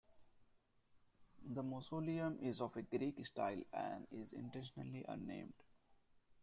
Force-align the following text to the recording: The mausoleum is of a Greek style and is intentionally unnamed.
The 1.47 1.61
mausoleum 1.61 2.39
is 2.39 2.59
of 2.59 2.75
a 2.75 2.81
Greek 2.81 3.23
style 3.23 3.61
and 3.71 4.07
is 4.11 4.33
intentionally 4.33 5.05
unnamed. 5.07 5.53